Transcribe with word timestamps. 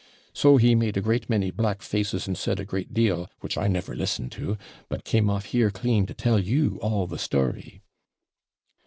So 0.33 0.57
he 0.57 0.73
made 0.73 0.97
a 0.97 1.01
great 1.01 1.29
many 1.29 1.51
black 1.51 1.83
faces, 1.83 2.25
and 2.25 2.35
said 2.35 2.59
a 2.59 2.65
great 2.65 2.91
deal, 2.91 3.29
which 3.41 3.55
I 3.55 3.67
never 3.67 3.95
listened 3.95 4.31
to, 4.31 4.57
but 4.89 5.03
came 5.03 5.29
off 5.29 5.45
here 5.45 5.69
clean 5.69 6.07
to 6.07 6.13
tell 6.15 6.39
you 6.39 6.79
all 6.81 7.05
the 7.05 7.19
story.' 7.19 7.83